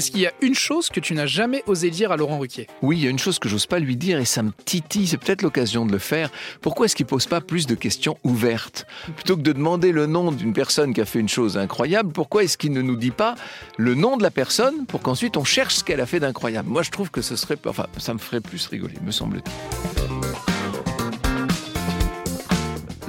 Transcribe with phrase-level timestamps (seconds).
[0.00, 2.68] Est-ce qu'il y a une chose que tu n'as jamais osé dire à Laurent Ruquier?
[2.80, 5.06] Oui, il y a une chose que j'ose pas lui dire et ça me titille,
[5.06, 6.30] c'est peut-être l'occasion de le faire.
[6.62, 8.86] Pourquoi est-ce qu'il pose pas plus de questions ouvertes?
[9.14, 12.44] Plutôt que de demander le nom d'une personne qui a fait une chose incroyable, pourquoi
[12.44, 13.34] est-ce qu'il ne nous dit pas
[13.76, 16.70] le nom de la personne pour qu'ensuite on cherche ce qu'elle a fait d'incroyable?
[16.70, 17.58] Moi, je trouve que ce serait,
[17.98, 20.79] ça me ferait plus rigoler, me semble-t-il.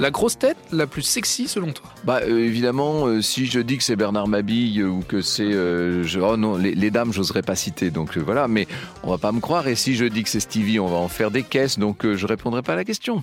[0.02, 1.86] La grosse tête la plus sexy selon toi?
[2.06, 6.02] Bah euh, évidemment, euh, si je dis que c'est Bernard Mabille ou que c'est, euh,
[6.04, 8.48] je- oh non, les, les dames, j'oserais pas citer, donc voilà.
[8.48, 8.68] Mais
[9.04, 9.68] on va pas me croire.
[9.68, 12.26] Et si je dis que c'est Stevie, on va en faire des caisses, donc je
[12.26, 13.22] répondrai pas à la question.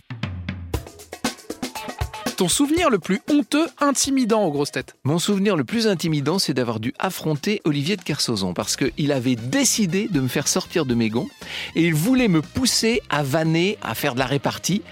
[2.36, 4.94] Ton souvenir le plus honteux, intimidant aux grosses têtes?
[5.02, 9.34] Mon souvenir le plus intimidant, c'est d'avoir dû affronter Olivier de Kersauzon parce qu'il avait
[9.34, 11.26] décidé de me faire sortir de mes gonds
[11.74, 14.82] et il voulait me pousser à vanner, à faire de la répartie.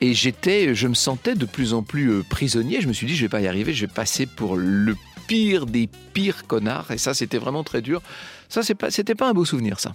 [0.00, 2.80] Et j'étais, je me sentais de plus en plus euh, prisonnier.
[2.80, 4.94] Je me suis dit, je vais pas y arriver, je vais passer pour le
[5.26, 6.90] pire des pires connards.
[6.92, 8.00] Et ça, c'était vraiment très dur.
[8.48, 9.92] Ça, c'est pas, c'était pas un beau souvenir, ça.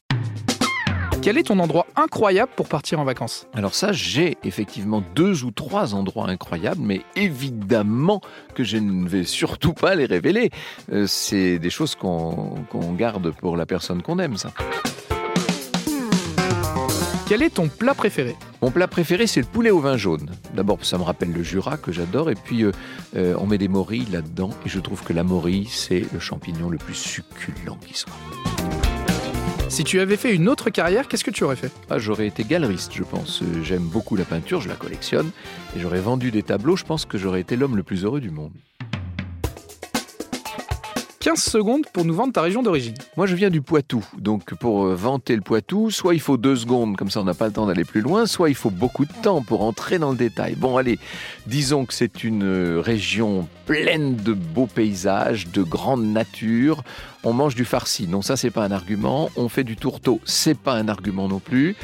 [1.22, 3.48] Quel est ton endroit incroyable pour partir en vacances?
[3.54, 8.20] Alors ça, j'ai effectivement deux ou trois endroits incroyables, mais évidemment
[8.56, 10.50] que je ne vais surtout pas les révéler.
[10.92, 14.52] Euh, c'est des choses qu'on qu'on garde pour la personne qu'on aime, ça.
[17.34, 18.36] Quel est ton plat préféré?
[18.62, 20.30] Mon plat préféré, c'est le poulet au vin jaune.
[20.54, 22.72] D'abord, ça me rappelle le Jura que j'adore, et puis euh,
[23.16, 26.70] euh, on met des morilles là-dedans, et je trouve que la morille, c'est le champignon
[26.70, 28.14] le plus succulent qui soit.
[29.68, 31.72] Si tu avais fait une autre carrière, qu'est-ce que tu aurais fait?
[31.90, 33.42] Ah, j'aurais été galeriste, je pense.
[33.42, 35.32] Euh, J'aime beaucoup la peinture, je la collectionne,
[35.76, 36.76] et j'aurais vendu des tableaux.
[36.76, 38.52] Je pense que j'aurais été l'homme le plus heureux du monde.
[41.24, 42.96] 15 secondes pour nous vendre ta région d'origine.
[43.16, 44.06] Moi, je viens du Poitou.
[44.18, 47.34] Donc, pour euh, vanter le Poitou, soit il faut deux secondes, comme ça on n'a
[47.34, 50.12] pas le temps d'aller plus loin, soit il faut beaucoup de temps pour entrer dans
[50.12, 50.56] le détail.
[50.56, 51.00] Bon, allez,
[51.48, 56.84] disons que c'est une euh, région pleine de beaux paysages, de grande nature.
[57.24, 58.06] On mange du farci.
[58.06, 59.30] Non, ça, c'est pas un argument.
[59.38, 60.20] On fait du tourteau.
[60.26, 61.78] C'est pas un argument non plus.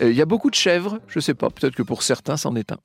[0.00, 0.98] Euh, Il y a beaucoup de chèvres.
[1.08, 1.50] Je sais pas.
[1.50, 2.78] Peut-être que pour certains, c'en est un.